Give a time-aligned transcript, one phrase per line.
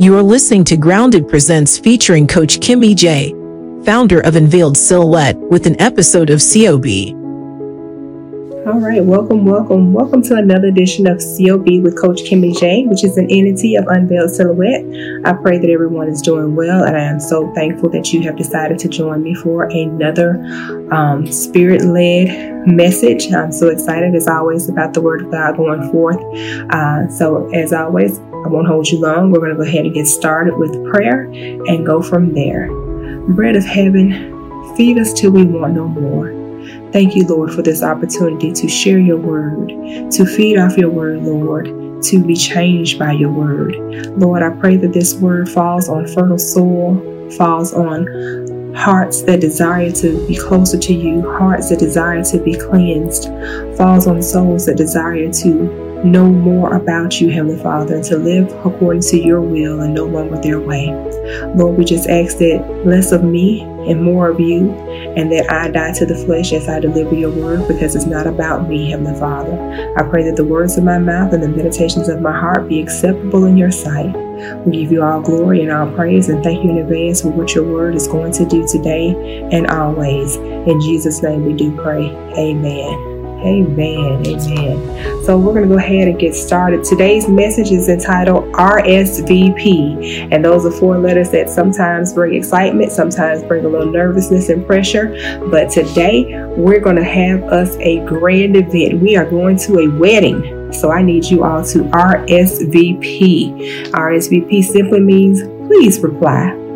[0.00, 3.32] You are listening to Grounded Presents featuring Coach Kimmie J,
[3.84, 6.86] founder of Unveiled Silhouette, with an episode of COB.
[8.64, 13.02] All right, welcome, welcome, welcome to another edition of COB with Coach Kimmie J, which
[13.02, 14.84] is an entity of Unveiled Silhouette.
[15.24, 18.36] I pray that everyone is doing well, and I am so thankful that you have
[18.36, 20.36] decided to join me for another
[20.92, 23.32] um, spirit led message.
[23.32, 26.22] I'm so excited, as always, about the Word of God going forth.
[26.70, 29.30] Uh, so, as always, I won't hold you long.
[29.30, 32.70] We're going to go ahead and get started with prayer and go from there.
[33.34, 36.28] Bread of heaven, feed us till we want no more.
[36.90, 39.68] Thank you, Lord, for this opportunity to share your word,
[40.12, 41.66] to feed off your word, Lord,
[42.04, 43.76] to be changed by your word.
[44.18, 49.90] Lord, I pray that this word falls on fertile soil, falls on hearts that desire
[49.90, 53.24] to be closer to you, hearts that desire to be cleansed,
[53.76, 58.50] falls on souls that desire to know more about you, Heavenly Father, and to live
[58.64, 60.88] according to your will and no longer their way.
[61.54, 65.70] Lord, we just ask that less of me and more of you, and that I
[65.70, 69.18] die to the flesh as I deliver your word because it's not about me, Heavenly
[69.18, 69.94] Father.
[69.96, 72.80] I pray that the words of my mouth and the meditations of my heart be
[72.80, 74.14] acceptable in your sight.
[74.66, 77.54] We give you all glory and all praise and thank you in advance for what
[77.54, 80.36] your word is going to do today and always.
[80.36, 82.10] In Jesus' name we do pray.
[82.36, 83.17] Amen.
[83.40, 84.26] Amen.
[84.26, 85.24] Amen.
[85.24, 86.82] So we're going to go ahead and get started.
[86.82, 90.32] Today's message is entitled RSVP.
[90.32, 94.66] And those are four letters that sometimes bring excitement, sometimes bring a little nervousness and
[94.66, 95.38] pressure.
[95.50, 99.00] But today we're going to have us a grand event.
[99.00, 100.72] We are going to a wedding.
[100.72, 103.90] So I need you all to RSVP.
[103.90, 106.67] RSVP simply means please reply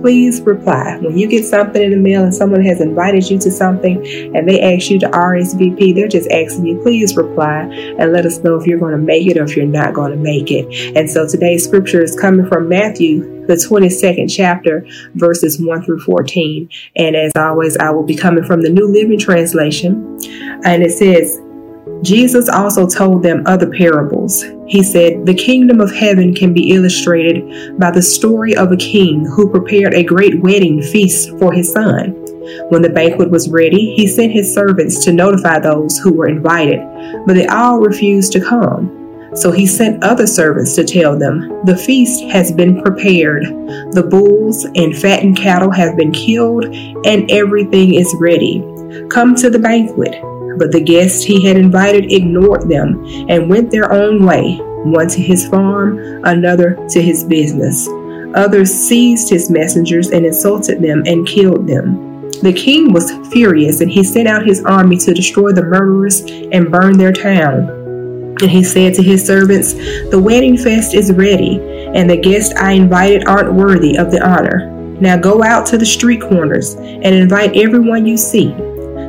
[0.00, 0.98] please reply.
[0.98, 3.96] When you get something in the mail and someone has invited you to something
[4.34, 7.62] and they ask you to RSVP, they're just asking you, please reply
[7.98, 10.12] and let us know if you're going to make it or if you're not going
[10.12, 10.96] to make it.
[10.96, 16.68] And so today's scripture is coming from Matthew, the 22nd chapter, verses 1 through 14.
[16.96, 20.18] And as always, I will be coming from the New Living Translation.
[20.64, 21.40] And it says,
[22.02, 24.44] Jesus also told them other parables.
[24.66, 29.26] He said, The kingdom of heaven can be illustrated by the story of a king
[29.26, 32.12] who prepared a great wedding feast for his son.
[32.70, 36.80] When the banquet was ready, he sent his servants to notify those who were invited,
[37.26, 38.96] but they all refused to come.
[39.34, 43.44] So he sent other servants to tell them, The feast has been prepared,
[43.92, 48.60] the bulls and fattened cattle have been killed, and everything is ready.
[49.08, 50.14] Come to the banquet.
[50.58, 55.20] But the guests he had invited ignored them and went their own way, one to
[55.20, 57.88] his farm, another to his business.
[58.34, 62.30] Others seized his messengers and insulted them and killed them.
[62.42, 66.70] The king was furious and he sent out his army to destroy the murderers and
[66.70, 67.68] burn their town.
[68.40, 69.74] And he said to his servants,
[70.10, 71.60] The wedding feast is ready,
[71.94, 74.70] and the guests I invited aren't worthy of the honor.
[75.00, 78.54] Now go out to the street corners and invite everyone you see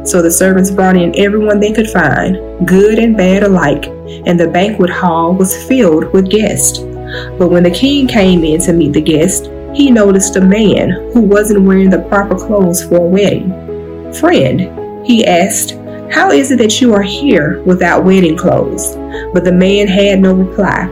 [0.04, 3.86] so the servants brought in everyone they could find, good and bad alike,
[4.26, 6.80] and the banquet hall was filled with guests.
[7.38, 11.22] But when the king came in to meet the guests, he noticed a man who
[11.22, 13.52] wasn't wearing the proper clothes for a wedding.
[14.14, 15.78] Friend, he asked,
[16.12, 18.96] how is it that you are here without wedding clothes?
[19.34, 20.88] But the man had no reply.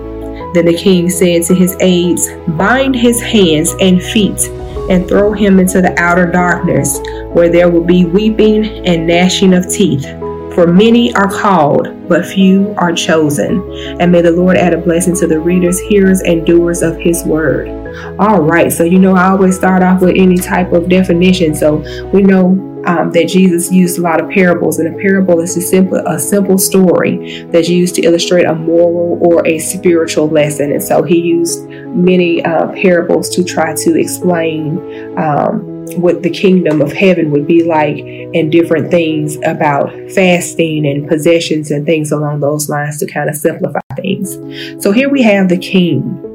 [0.54, 4.40] Then the king said to his aides, Bind his hands and feet
[4.90, 7.00] and throw him into the outer darkness,
[7.34, 10.06] where there will be weeping and gnashing of teeth.
[10.56, 13.62] For many are called, but few are chosen.
[14.02, 17.24] And may the Lord add a blessing to the readers, hearers, and doers of his
[17.24, 17.70] word.
[18.20, 21.56] All right, so you know, I always start off with any type of definition.
[21.56, 21.78] So
[22.12, 25.62] we know um, that Jesus used a lot of parables, and a parable is a
[25.62, 30.72] simple a simple story that's used to illustrate a moral or a spiritual lesson.
[30.72, 34.78] And so he used many uh, parables to try to explain
[35.18, 41.08] um, what the kingdom of heaven would be like, and different things about fasting and
[41.08, 44.34] possessions and things along those lines to kind of simplify things.
[44.84, 46.26] So here we have the king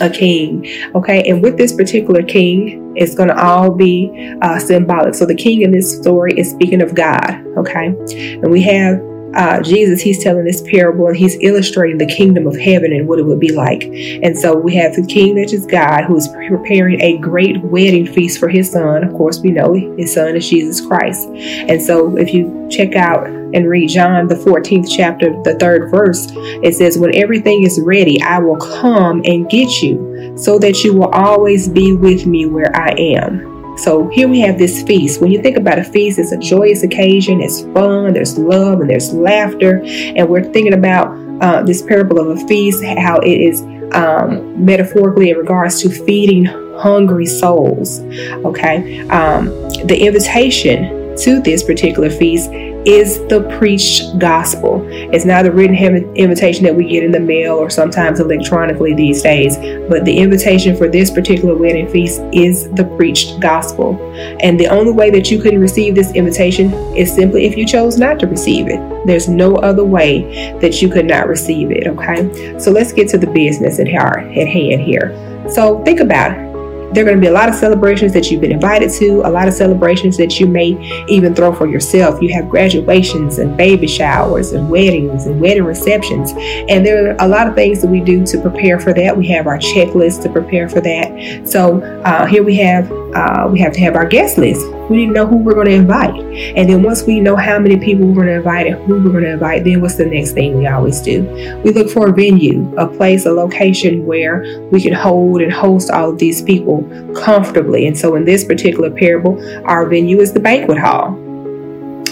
[0.00, 0.66] a king.
[0.94, 5.14] Okay, and with this particular king, it's going to all be uh, symbolic.
[5.14, 7.30] So the king in this story is speaking of God.
[7.56, 9.00] Okay, and we have
[9.34, 13.18] uh, Jesus, he's telling this parable and he's illustrating the kingdom of heaven and what
[13.18, 13.84] it would be like.
[13.84, 18.06] And so we have the king that is God who is preparing a great wedding
[18.06, 19.04] feast for his son.
[19.04, 21.28] Of course, we know his son is Jesus Christ.
[21.28, 26.26] And so if you check out and read John, the 14th chapter, the third verse,
[26.34, 30.94] it says, When everything is ready, I will come and get you so that you
[30.94, 33.53] will always be with me where I am.
[33.78, 35.20] So here we have this feast.
[35.20, 38.88] When you think about a feast, it's a joyous occasion, it's fun, there's love, and
[38.88, 39.82] there's laughter.
[39.84, 41.08] And we're thinking about
[41.42, 43.62] uh, this parable of a feast, how it is
[43.92, 48.00] um, metaphorically in regards to feeding hungry souls.
[48.44, 49.46] Okay, um,
[49.86, 52.50] the invitation to this particular feast
[52.86, 54.86] is the preached gospel.
[54.90, 55.76] It's not the written
[56.16, 59.56] invitation that we get in the mail or sometimes electronically these days,
[59.88, 63.98] but the invitation for this particular wedding feast is the preached gospel.
[64.40, 67.98] And the only way that you can receive this invitation is simply if you chose
[67.98, 69.06] not to receive it.
[69.06, 72.58] There's no other way that you could not receive it, okay?
[72.58, 75.48] So let's get to the business at at hand here.
[75.50, 76.53] So think about it
[76.94, 79.30] there are going to be a lot of celebrations that you've been invited to, a
[79.30, 82.22] lot of celebrations that you may even throw for yourself.
[82.22, 86.32] You have graduations and baby showers and weddings and wedding receptions.
[86.68, 89.16] And there are a lot of things that we do to prepare for that.
[89.16, 91.48] We have our checklist to prepare for that.
[91.48, 94.66] So uh, here we have uh, we have to have our guest list.
[94.90, 96.14] We need to know who we're going to invite.
[96.56, 99.12] And then once we know how many people we're going to invite and who we're
[99.12, 101.22] going to invite, then what's the next thing we always do?
[101.64, 105.90] We look for a venue, a place, a location where we can hold and host
[105.90, 106.82] all of these people
[107.14, 107.86] comfortably.
[107.86, 111.20] And so in this particular parable, our venue is the banquet hall.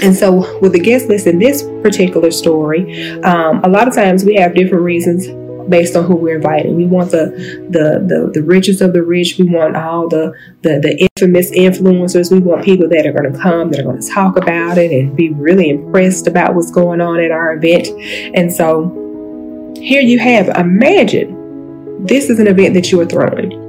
[0.03, 4.25] And so, with the guest list in this particular story, um, a lot of times
[4.25, 5.29] we have different reasons
[5.69, 6.77] based on who we're inviting.
[6.77, 7.27] We want the
[7.71, 9.37] the the, the richest of the rich.
[9.39, 12.31] We want all the, the the infamous influencers.
[12.31, 14.91] We want people that are going to come, that are going to talk about it
[14.91, 17.89] and be really impressed about what's going on at our event.
[18.35, 21.39] And so here you have imagine
[22.05, 23.62] this is an event that you are throwing.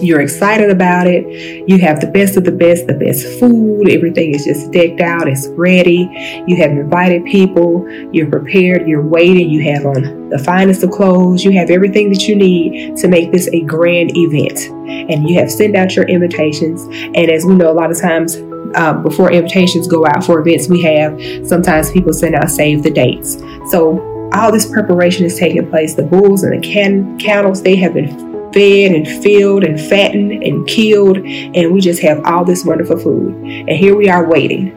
[0.00, 1.68] You're excited about it.
[1.68, 3.88] You have the best of the best, the best food.
[3.90, 5.28] Everything is just decked out.
[5.28, 6.08] It's ready.
[6.46, 7.88] You have invited people.
[8.12, 8.86] You're prepared.
[8.86, 9.50] You're waiting.
[9.50, 11.44] You have on the finest of clothes.
[11.44, 14.68] You have everything that you need to make this a grand event.
[15.10, 16.82] And you have sent out your invitations.
[16.82, 18.36] And as we know, a lot of times
[18.74, 22.90] uh, before invitations go out for events we have, sometimes people send out save the
[22.90, 23.38] dates.
[23.70, 25.94] So all this preparation is taking place.
[25.94, 28.27] The bulls and the can- cattle, they have been
[28.58, 33.32] fed and filled and fattened and killed, and we just have all this wonderful food.
[33.36, 34.70] And here we are waiting.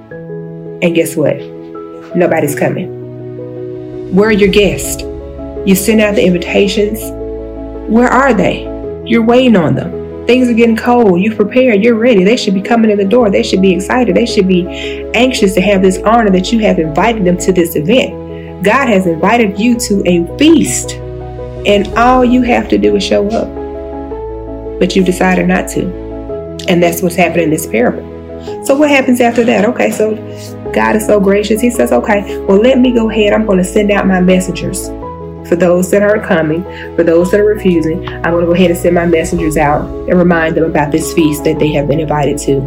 [0.84, 1.38] And guess what?
[2.16, 4.14] Nobody's coming.
[4.14, 5.02] Where are your guests?
[5.66, 7.00] You send out the invitations.
[7.90, 8.66] Where are they?
[9.04, 10.28] You're waiting on them.
[10.28, 11.20] Things are getting cold.
[11.20, 11.84] You're prepared.
[11.84, 12.24] You're ready.
[12.24, 13.32] They should be coming in the door.
[13.32, 14.16] They should be excited.
[14.16, 14.68] They should be
[15.16, 18.64] anxious to have this honor that you have invited them to this event.
[18.64, 23.28] God has invited you to a feast, and all you have to do is show
[23.30, 23.61] up
[24.82, 25.86] but you decided not to.
[26.68, 28.66] And that's what's happening in this parable.
[28.66, 29.64] So what happens after that?
[29.64, 30.16] Okay, so
[30.74, 31.62] God is so gracious.
[31.62, 33.32] He says, okay, well, let me go ahead.
[33.32, 34.88] I'm going to send out my messengers.
[35.48, 36.64] For those that aren't coming,
[36.96, 39.88] for those that are refusing, I'm going to go ahead and send my messengers out
[40.10, 42.62] and remind them about this feast that they have been invited to.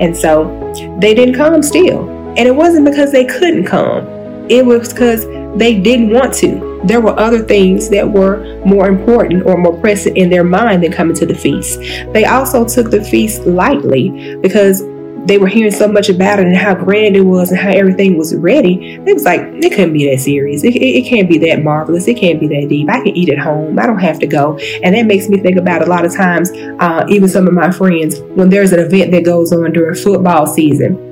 [0.00, 2.08] And so they didn't come still.
[2.08, 4.06] And it wasn't because they couldn't come,
[4.48, 5.26] it was because
[5.56, 10.16] they didn't want to there were other things that were more important or more pressing
[10.16, 11.80] in their mind than coming to the feast.
[12.12, 14.82] They also took the feast lightly because
[15.26, 18.16] they were hearing so much about it and how grand it was and how everything
[18.16, 18.94] was ready.
[18.94, 20.64] It was like, it couldn't be that serious.
[20.64, 22.06] It, it, it, can't be that marvelous.
[22.06, 22.88] It can't be that deep.
[22.88, 23.78] I can eat at home.
[23.78, 24.56] I don't have to go.
[24.82, 27.70] And that makes me think about a lot of times, uh, even some of my
[27.70, 31.07] friends, when there's an event that goes on during football season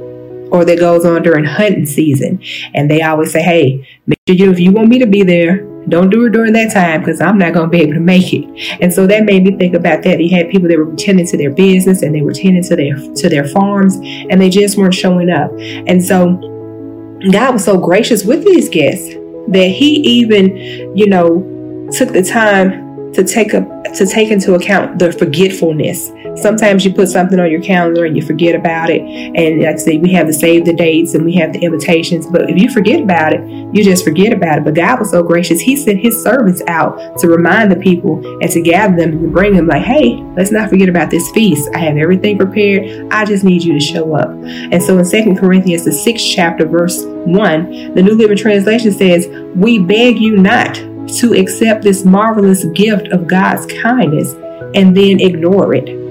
[0.50, 2.42] or that goes on during hunting season.
[2.74, 5.64] And they always say, hey, make sure you, if you want me to be there,
[5.88, 8.32] don't do it during that time because I'm not going to be able to make
[8.32, 8.44] it.
[8.80, 10.20] And so that made me think about that.
[10.20, 12.96] You had people that were tending to their business and they were tending to their
[12.96, 15.52] to their farms and they just weren't showing up.
[15.58, 16.36] And so
[17.30, 19.14] God was so gracious with these guests
[19.48, 20.56] that He even,
[20.96, 23.60] you know, took the time to take a
[23.94, 28.22] to take into account the forgetfulness Sometimes you put something on your calendar and you
[28.22, 29.02] forget about it.
[29.02, 32.26] And like I say, we have the save the dates and we have the invitations.
[32.26, 33.40] But if you forget about it,
[33.74, 34.64] you just forget about it.
[34.64, 35.60] But God was so gracious.
[35.60, 39.28] He sent his servants out to remind the people and to gather them and to
[39.28, 41.68] bring them like, hey, let's not forget about this feast.
[41.74, 43.12] I have everything prepared.
[43.12, 44.30] I just need you to show up.
[44.30, 49.26] And so in Second Corinthians, the sixth chapter, verse 1, the New Living Translation says,
[49.54, 54.34] We beg you not to accept this marvelous gift of God's kindness
[54.74, 56.05] and then ignore it.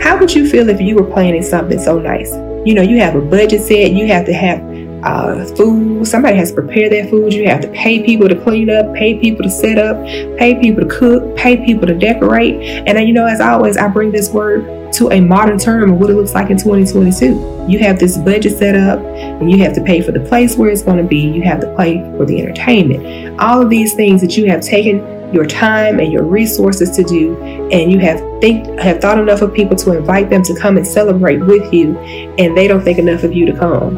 [0.00, 2.32] How would you feel if you were planning something so nice?
[2.66, 4.60] You know, you have a budget set, you have to have
[5.04, 6.06] uh, food.
[6.06, 7.32] Somebody has to prepare that food.
[7.32, 10.02] You have to pay people to clean up, pay people to set up,
[10.38, 12.54] pay people to cook, pay people to decorate.
[12.86, 15.98] And then, you know, as always, I bring this word to a modern term of
[15.98, 17.66] what it looks like in 2022.
[17.68, 20.70] You have this budget set up, and you have to pay for the place where
[20.70, 21.20] it's going to be.
[21.20, 23.40] You have to pay for the entertainment.
[23.40, 25.00] All of these things that you have taken
[25.34, 27.36] your time and your resources to do
[27.70, 30.86] and you have think have thought enough of people to invite them to come and
[30.86, 31.98] celebrate with you
[32.38, 33.94] and they don't think enough of you to come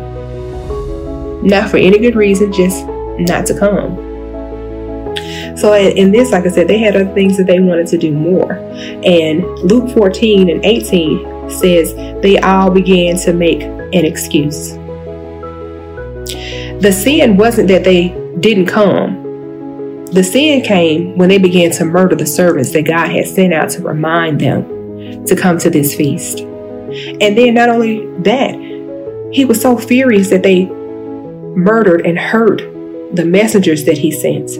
[1.46, 2.86] not for any good reason just
[3.18, 4.06] not to come
[5.56, 8.12] So in this, like I said, they had other things that they wanted to do
[8.12, 8.52] more.
[8.52, 14.74] And Luke 14 and 18 says they all began to make an excuse.
[16.82, 18.08] The sin wasn't that they
[18.40, 19.25] didn't come.
[20.12, 23.70] The sin came when they began to murder the servants that God had sent out
[23.70, 26.40] to remind them to come to this feast.
[26.40, 28.54] And then not only that,
[29.32, 32.58] he was so furious that they murdered and hurt
[33.14, 34.50] the messengers that he sent.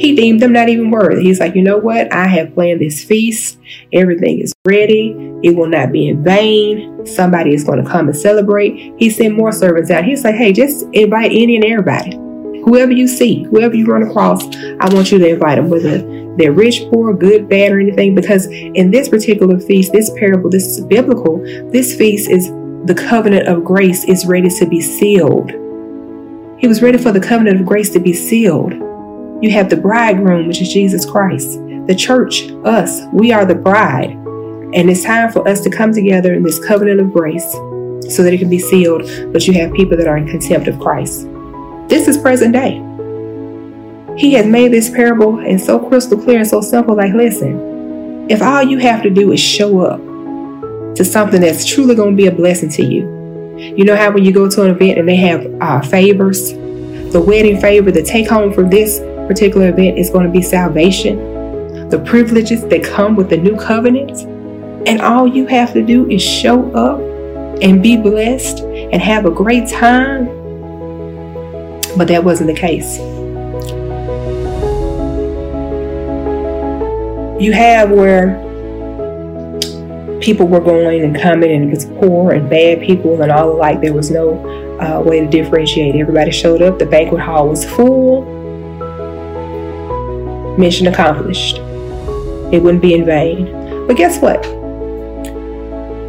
[0.00, 1.24] He deemed them not even worthy.
[1.24, 2.12] He's like, you know what?
[2.12, 3.58] I have planned this feast.
[3.92, 5.14] Everything is ready.
[5.42, 7.06] It will not be in vain.
[7.06, 8.94] Somebody is going to come and celebrate.
[8.98, 10.04] He sent more servants out.
[10.04, 12.16] He's like, hey, just invite any and everybody.
[12.64, 14.42] Whoever you see, whoever you run across,
[14.80, 15.98] I want you to invite them, whether
[16.36, 18.14] they're rich, poor, good, bad, or anything.
[18.14, 21.38] Because in this particular feast, this parable, this is biblical,
[21.70, 22.48] this feast is
[22.86, 25.50] the covenant of grace is ready to be sealed.
[26.58, 28.72] He was ready for the covenant of grace to be sealed.
[29.42, 31.60] You have the bridegroom, which is Jesus Christ.
[31.86, 34.10] The church, us, we are the bride.
[34.10, 37.52] And it's time for us to come together in this covenant of grace
[38.14, 39.02] so that it can be sealed.
[39.32, 41.26] But you have people that are in contempt of Christ.
[41.94, 42.82] This is present day.
[44.18, 48.42] He has made this parable and so crystal clear and so simple like, listen, if
[48.42, 50.00] all you have to do is show up
[50.96, 54.24] to something that's truly going to be a blessing to you, you know how when
[54.24, 56.50] you go to an event and they have uh, favors,
[57.12, 58.98] the wedding favor, the take home from this
[59.28, 64.22] particular event is going to be salvation, the privileges that come with the new covenant.
[64.88, 66.98] And all you have to do is show up
[67.62, 70.33] and be blessed and have a great time.
[71.96, 72.98] But that wasn't the case.
[77.40, 78.40] You have where
[80.20, 83.80] people were going and coming, and it was poor and bad people and all alike.
[83.80, 84.38] There was no
[84.80, 85.94] uh, way to differentiate.
[85.94, 86.78] Everybody showed up.
[86.78, 88.24] The banquet hall was full.
[90.56, 91.58] Mission accomplished.
[92.52, 93.86] It wouldn't be in vain.
[93.86, 94.44] But guess what?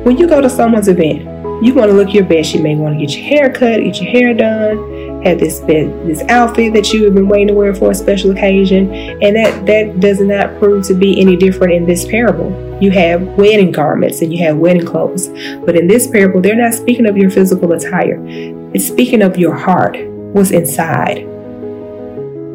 [0.05, 1.23] When you go to someone's event,
[1.63, 2.53] you want to look your best.
[2.53, 4.77] You may want to get your hair cut, get your hair done,
[5.25, 8.93] have this this outfit that you have been waiting to wear for a special occasion,
[8.93, 12.51] and that that does not prove to be any different in this parable.
[12.81, 15.27] You have wedding garments and you have wedding clothes,
[15.65, 18.21] but in this parable, they're not speaking of your physical attire.
[18.73, 21.19] It's speaking of your heart, what's inside.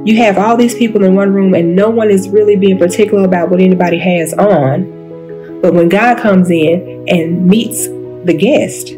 [0.06, 3.24] You have all these people in one room, and no one is really being particular
[3.24, 5.60] about what anybody has on.
[5.60, 8.92] But when God comes in and meets the guest,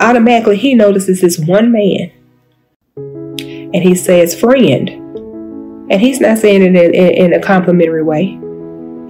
[0.00, 2.12] automatically he notices this one man
[3.72, 4.88] and he says, friend.
[5.90, 8.38] And he's not saying it in, in, in a complimentary way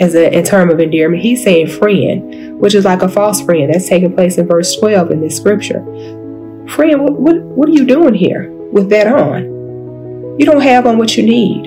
[0.01, 1.23] as a in term of endearment.
[1.23, 3.73] He's saying friend, which is like a false friend.
[3.73, 5.83] That's taking place in verse 12 in this scripture.
[6.69, 9.43] Friend, what, what, what are you doing here with that on?
[10.39, 11.67] You don't have on what you need.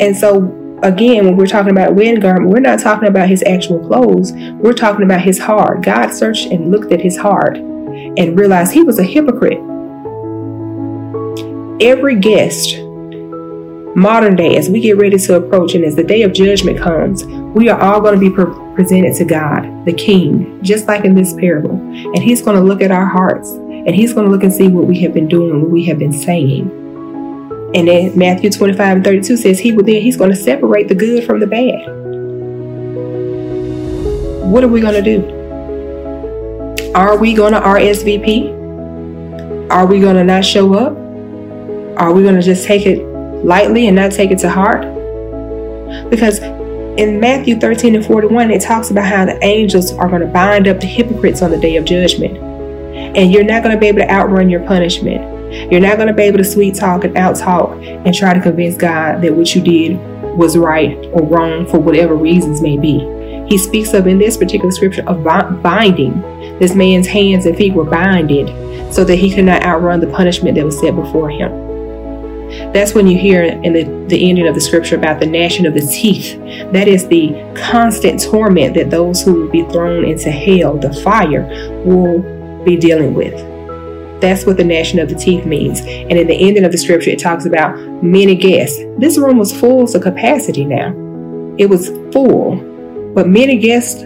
[0.00, 0.38] And so
[0.82, 4.32] again, when we're talking about wedding garment, we're not talking about his actual clothes.
[4.32, 5.82] We're talking about his heart.
[5.82, 9.58] God searched and looked at his heart and realized he was a hypocrite
[11.82, 12.76] every guest,
[13.96, 17.26] modern day, as we get ready to approach and as the day of judgment comes,
[17.26, 21.16] we are all going to be pre- presented to God, the King, just like in
[21.16, 21.74] this parable.
[21.74, 24.68] And He's going to look at our hearts and He's going to look and see
[24.68, 26.70] what we have been doing, what we have been saying.
[27.74, 30.94] And then Matthew 25 and 32 says he will then he's going to separate the
[30.94, 31.80] good from the bad.
[34.46, 35.24] What are we going to do?
[36.94, 38.60] Are we going to RSVP?
[39.70, 41.01] Are we going to not show up?
[41.96, 43.02] Are we going to just take it
[43.44, 44.82] lightly and not take it to heart?
[46.08, 46.38] Because
[46.98, 50.68] in Matthew 13 and 41, it talks about how the angels are going to bind
[50.68, 52.38] up the hypocrites on the day of judgment.
[53.16, 55.70] And you're not going to be able to outrun your punishment.
[55.70, 58.40] You're not going to be able to sweet talk and out talk and try to
[58.40, 59.98] convince God that what you did
[60.36, 63.00] was right or wrong for whatever reasons may be.
[63.48, 66.22] He speaks of in this particular scripture of binding.
[66.58, 70.54] This man's hands and feet were binded so that he could not outrun the punishment
[70.54, 71.71] that was set before him.
[72.72, 75.74] That's when you hear in the, the ending of the scripture about the gnashing of
[75.74, 76.38] the teeth.
[76.72, 81.46] That is the constant torment that those who will be thrown into hell, the fire,
[81.84, 82.20] will
[82.64, 83.34] be dealing with.
[84.20, 85.80] That's what the gnashing of the teeth means.
[85.80, 88.78] And in the ending of the scripture, it talks about many guests.
[88.98, 90.90] This room was full to capacity now.
[91.58, 92.56] It was full,
[93.14, 94.04] but many guests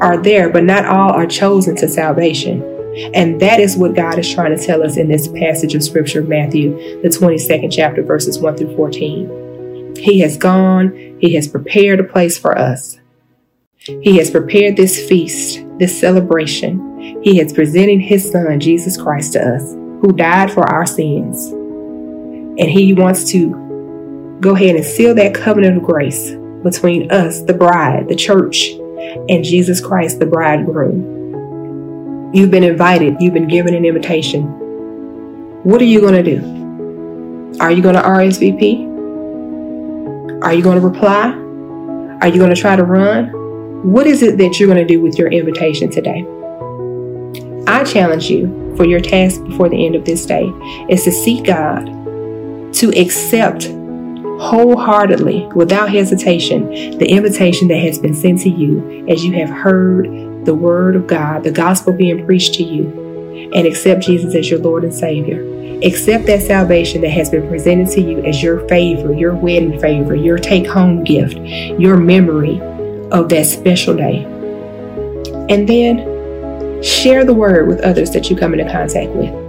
[0.00, 2.77] are there, but not all are chosen to salvation.
[3.14, 6.22] And that is what God is trying to tell us in this passage of scripture,
[6.22, 9.94] Matthew, the 22nd chapter, verses 1 through 14.
[9.96, 12.98] He has gone, He has prepared a place for us.
[13.76, 17.22] He has prepared this feast, this celebration.
[17.22, 21.46] He has presented His Son, Jesus Christ, to us, who died for our sins.
[21.48, 27.54] And He wants to go ahead and seal that covenant of grace between us, the
[27.54, 28.70] bride, the church,
[29.28, 31.17] and Jesus Christ, the bridegroom.
[32.30, 34.42] You've been invited, you've been given an invitation.
[35.64, 37.56] What are you going to do?
[37.58, 38.82] Are you going to RSVP?
[40.42, 41.30] Are you going to reply?
[42.20, 43.30] Are you going to try to run?
[43.82, 46.26] What is it that you're going to do with your invitation today?
[47.66, 50.52] I challenge you for your task before the end of this day
[50.90, 51.86] is to seek God,
[52.74, 53.68] to accept
[54.38, 56.68] wholeheartedly, without hesitation,
[56.98, 61.06] the invitation that has been sent to you as you have heard the word of
[61.06, 65.42] God, the gospel being preached to you, and accept Jesus as your Lord and Savior.
[65.84, 70.14] Accept that salvation that has been presented to you as your favor, your wedding favor,
[70.14, 72.62] your take home gift, your memory
[73.10, 74.24] of that special day.
[75.50, 79.47] And then share the word with others that you come into contact with.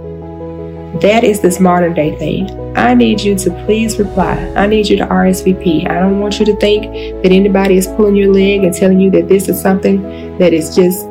[0.98, 2.50] That is this modern day thing.
[2.76, 4.34] I need you to please reply.
[4.56, 5.88] I need you to RSVP.
[5.88, 9.08] I don't want you to think that anybody is pulling your leg and telling you
[9.12, 10.02] that this is something
[10.38, 11.06] that is just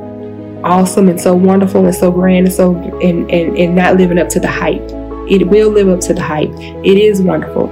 [0.65, 4.27] awesome and so wonderful and so grand and so and, and, and not living up
[4.29, 4.83] to the hype.
[5.29, 6.51] It will live up to the hype.
[6.51, 7.69] It is wonderful.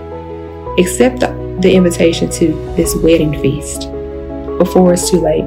[0.80, 3.90] Accept the invitation to this wedding feast
[4.58, 5.44] before it's too late.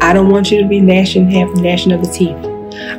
[0.00, 2.51] I don't want you to be gnashing, half gnashing of the teeth.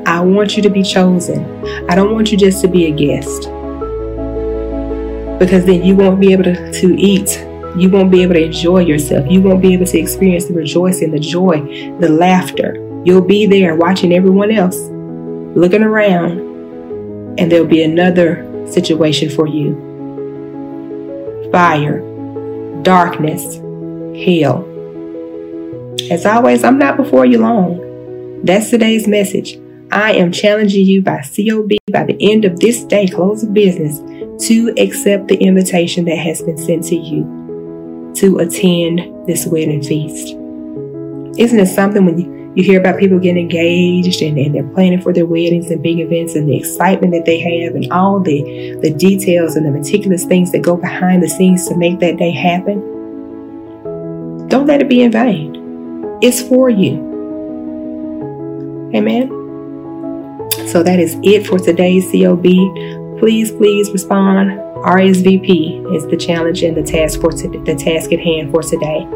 [0.06, 1.44] I want you to be chosen.
[1.90, 3.44] I don't want you just to be a guest.
[5.40, 7.40] Because then you won't be able to, to eat.
[7.76, 9.30] You won't be able to enjoy yourself.
[9.30, 11.62] You won't be able to experience the rejoicing, the joy,
[12.00, 12.76] the laughter.
[13.04, 14.78] You'll be there watching everyone else,
[15.58, 16.40] looking around,
[17.40, 19.92] and there'll be another situation for you
[21.52, 22.00] fire,
[22.82, 23.58] darkness,
[24.26, 24.68] hell.
[26.10, 28.42] As always, I'm not before you long.
[28.44, 29.60] That's today's message.
[29.94, 34.00] I am challenging you by COB by the end of this day, close of business,
[34.48, 40.30] to accept the invitation that has been sent to you to attend this wedding feast.
[41.40, 45.00] Isn't it something when you, you hear about people getting engaged and, and they're planning
[45.00, 48.76] for their weddings and big events and the excitement that they have and all the,
[48.82, 52.32] the details and the meticulous things that go behind the scenes to make that day
[52.32, 52.80] happen?
[54.48, 56.18] Don't let it be in vain.
[56.24, 57.12] It's for you.
[58.96, 59.43] Amen.
[60.74, 62.42] So that is it for today's COB.
[63.20, 64.60] Please, please respond.
[64.84, 69.08] RSVP is the challenge and the task for to- the task at hand for today.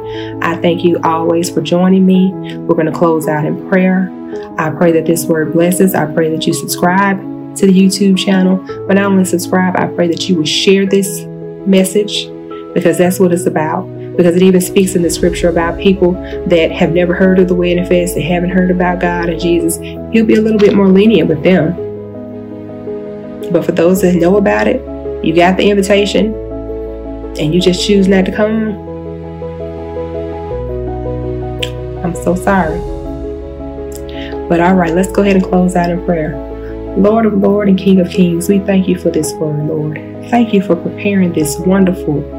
[0.43, 2.32] I thank you always for joining me.
[2.32, 4.12] We're going to close out in prayer.
[4.60, 5.96] I pray that this word blesses.
[5.96, 7.17] I pray that you subscribe
[7.56, 11.26] to the YouTube channel, but not only subscribe, I pray that you will share this
[11.65, 12.28] message
[12.76, 16.13] because that's what it's about because it even speaks in the scripture about people
[16.47, 19.77] that have never heard of the wedding feast, they haven't heard about God and Jesus.
[20.12, 21.75] He'll be a little bit more lenient with them.
[23.51, 24.82] But for those that know about it,
[25.23, 26.34] you got the invitation
[27.39, 28.69] and you just choose not to come.
[32.03, 32.80] I'm so sorry.
[34.49, 36.36] But all right, let's go ahead and close out in prayer.
[36.97, 39.97] Lord of Lord and King of Kings, we thank you for this word, Lord.
[40.32, 42.37] Thank you for preparing this wonderful